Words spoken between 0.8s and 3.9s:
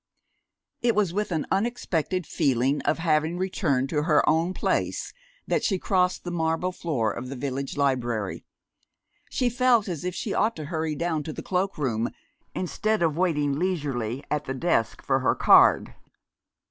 It was with an unexpected feeling of having returned